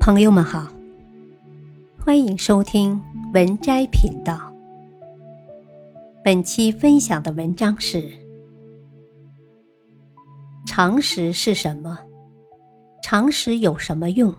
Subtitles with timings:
[0.00, 0.66] 朋友们好，
[2.02, 2.98] 欢迎收听
[3.34, 4.50] 文摘频道。
[6.24, 8.10] 本期分享的文章是：
[10.66, 11.98] 常识是什么？
[13.02, 14.34] 常识有什么用？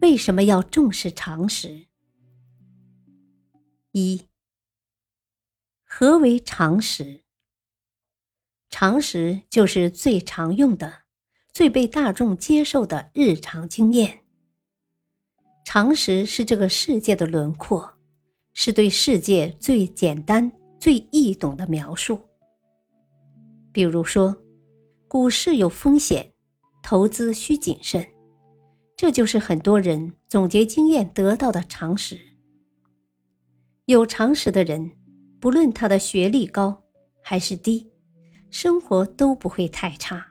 [0.00, 1.86] 为什么要重视常识？
[3.90, 4.28] 一，
[5.84, 7.24] 何为常识？
[8.70, 11.02] 常识就是最常用的、
[11.52, 14.20] 最被大众接受的日常经验。
[15.66, 17.92] 常识是这个世界的轮廓，
[18.54, 22.20] 是对世界最简单、最易懂的描述。
[23.72, 24.34] 比如说，
[25.08, 26.32] 股市有风险，
[26.84, 28.06] 投资需谨慎，
[28.96, 32.16] 这就是很多人总结经验得到的常识。
[33.86, 34.92] 有常识的人，
[35.40, 36.84] 不论他的学历高
[37.20, 37.90] 还是低。
[38.50, 40.24] 生活都不会太差。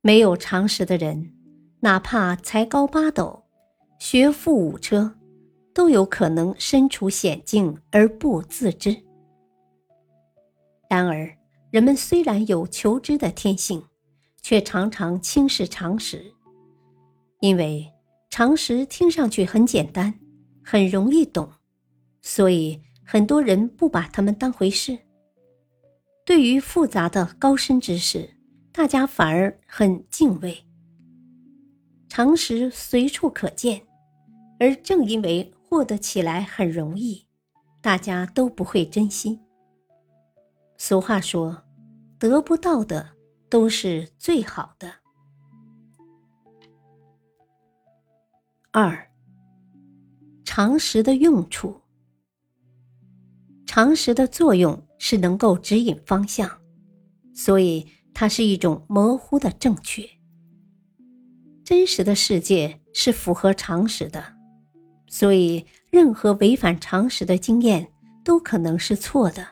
[0.00, 1.34] 没有常识的人，
[1.80, 3.44] 哪怕才高八斗、
[3.98, 5.12] 学富五车，
[5.74, 8.96] 都有可能身处险境而不自知。
[10.88, 11.28] 然而，
[11.70, 13.84] 人们虽然有求知的天性，
[14.40, 16.32] 却常常轻视常识，
[17.40, 17.92] 因为
[18.30, 20.14] 常识听上去很简单，
[20.64, 21.50] 很容易懂，
[22.22, 24.98] 所以很多人不把他们当回事。
[26.24, 28.30] 对于复杂的高深知识，
[28.72, 30.64] 大家反而很敬畏。
[32.08, 33.82] 常识随处可见，
[34.58, 37.26] 而正因为获得起来很容易，
[37.80, 39.40] 大家都不会珍惜。
[40.76, 41.64] 俗话说
[42.18, 43.10] ：“得不到的
[43.48, 44.92] 都是最好的。”
[48.70, 49.10] 二，
[50.44, 51.80] 常识的用处。
[53.66, 56.60] 常识的作用是能够指引方向，
[57.34, 60.08] 所以它是一种模糊的正确。
[61.64, 64.37] 真实的世界是符合常识的，
[65.08, 67.90] 所以任何违反常识的经验
[68.22, 69.46] 都可能是错的。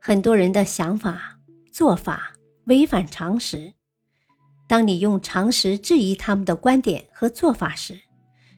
[0.00, 1.38] 很多人的想法、
[1.70, 2.32] 做法
[2.64, 3.72] 违反常识，
[4.66, 8.00] 当你用常识质疑他们的观点和做法时，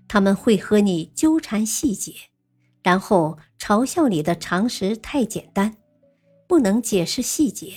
[0.09, 2.15] 他们会和你纠缠细节。
[2.83, 5.75] 然后嘲笑你的常识太简单，
[6.47, 7.73] 不能解释细节。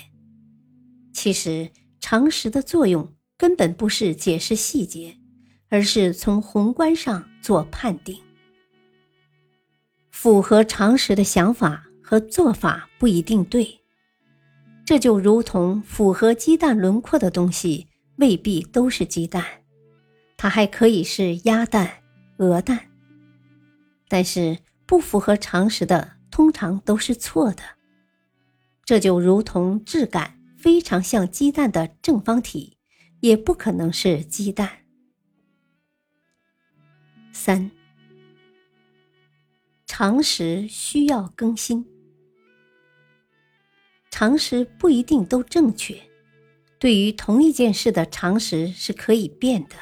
[1.14, 1.72] 其实
[2.02, 5.18] 常识的作用根本不是解释细节，
[5.70, 8.20] 而是从宏观上做判定。
[10.12, 13.82] 符合常识的想法和做法不一定对，
[14.86, 19.44] 这就如同符合鸡蛋轮廓的东西未必都是鸡蛋，
[20.36, 22.04] 它还可以是鸭蛋、
[22.38, 22.90] 鹅蛋，
[24.08, 24.60] 但是。
[24.90, 27.62] 不符合常识的，通常都是错的。
[28.86, 32.78] 这就如同质感非常像鸡蛋的正方体，
[33.20, 34.87] 也不可能是鸡蛋。
[37.40, 37.70] 三，
[39.86, 41.86] 常识需要更新。
[44.10, 46.02] 常识不一定都正确，
[46.80, 49.76] 对于同一件事的常识是可以变的。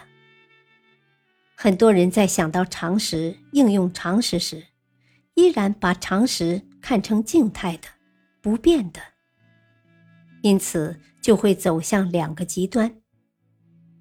[1.55, 4.65] 很多人在想到常识、应用常识时，
[5.35, 7.87] 依然把常识看成静态的、
[8.41, 8.99] 不变的，
[10.43, 13.01] 因此就会走向两个极端：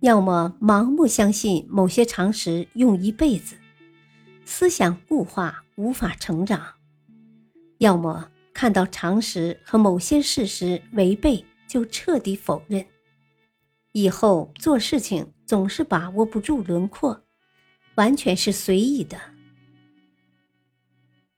[0.04, 3.56] 要么盲目相信某些常识用一辈子，
[4.44, 6.60] 思想固化无法成长；
[7.78, 12.84] 要么看到常识和某些事实违背就彻底否认，
[13.92, 17.24] 以后做事情总是把握不住轮廓，
[17.94, 19.18] 完全是随意的。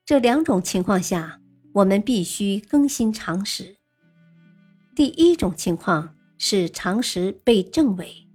[0.05, 1.41] 这两种情况下，
[1.73, 3.77] 我们必须更新常识。
[4.97, 8.26] 第一种情况是常识被证伪；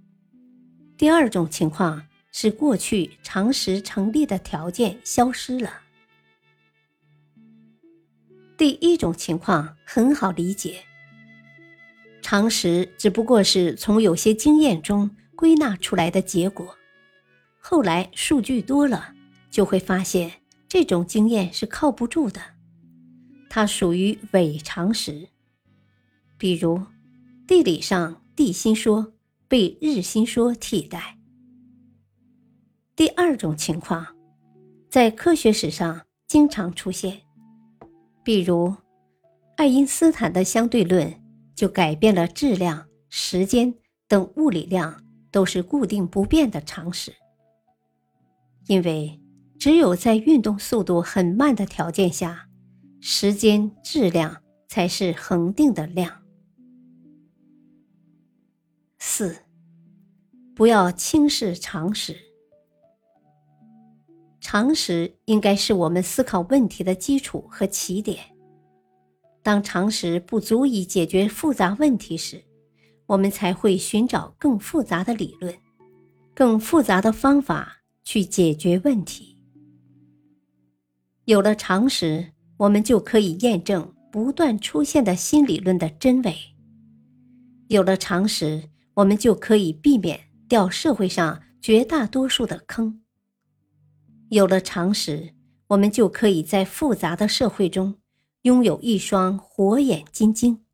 [0.96, 5.80] 第二种情况是过去常识成立的条件消失了。
[8.56, 10.84] 第一种情况很好理解，
[12.20, 16.76] 常识只不过是从有些经验中归纳出来的结果，
[17.58, 19.14] 后来数据多了，
[19.50, 20.32] 就会发现。
[20.68, 22.40] 这种经验是靠不住的，
[23.50, 25.28] 它属于伪常识。
[26.38, 26.86] 比如，
[27.46, 29.12] 地理上地心说
[29.52, 31.18] 被日心说替代。
[32.96, 34.06] 第二种情况，
[34.88, 37.20] 在科学史上经常出现，
[38.24, 38.74] 比如，
[39.58, 41.22] 爱因斯坦的相对论
[41.54, 43.74] 就改变了质量、时间
[44.08, 47.12] 等物理量都是固定不变的常识，
[48.68, 49.20] 因为。
[49.58, 52.48] 只有在运动速度很慢的条件下，
[53.00, 56.21] 时间质量才是恒定的量。
[59.22, 59.36] 四，
[60.52, 62.16] 不要轻视常识。
[64.40, 68.18] 常识应该是我们思考问题的基础和起点。
[69.40, 72.42] 当常识不足以解决复杂问题时，
[73.06, 75.54] 我们才会寻找更复杂的理论、
[76.34, 79.38] 更复杂的方法去解决问题。
[81.26, 86.34] 有了常识，我们就可以验证不断出现的新理论的真伪。
[87.68, 93.02] 有了常识，我们就可以避免掉社会上绝大多数的坑。
[94.28, 95.34] 有了常识，
[95.68, 97.98] 我们就可以在复杂的社会中
[98.42, 100.64] 拥有一双火眼金睛。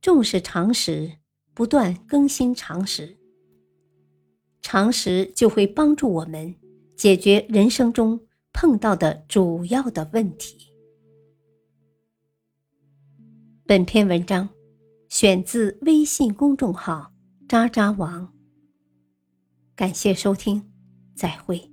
[0.00, 1.18] 重视常识，
[1.52, 3.18] 不断更新常识，
[4.62, 6.54] 常识就会帮助我们
[6.96, 8.20] 解决人生中
[8.52, 10.72] 碰到的主要的问题。
[13.66, 14.59] 本篇文章。
[15.20, 17.12] 选自微信公众号
[17.46, 18.32] “渣渣王”。
[19.76, 20.72] 感谢收听，
[21.14, 21.70] 再会。